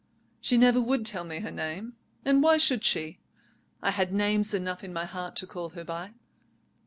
"She 0.39 0.57
never 0.57 0.81
would 0.81 1.05
tell 1.05 1.23
me 1.23 1.41
her 1.41 1.51
name, 1.51 1.95
and 2.25 2.41
why 2.41 2.57
should 2.57 2.83
she? 2.83 3.19
I 3.83 3.91
had 3.91 4.11
names 4.11 4.51
enough 4.51 4.83
in 4.83 4.91
my 4.93 5.05
heart 5.05 5.35
to 5.35 5.45
call 5.45 5.69
her 5.77 5.83
by. 5.85 6.15